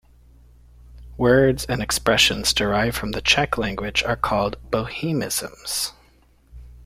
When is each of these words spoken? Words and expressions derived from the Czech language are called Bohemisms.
Words 1.15 1.63
and 1.65 1.79
expressions 1.79 2.53
derived 2.53 2.97
from 2.97 3.11
the 3.11 3.21
Czech 3.21 3.55
language 3.59 4.01
are 4.01 4.15
called 4.15 4.57
Bohemisms. 4.71 5.91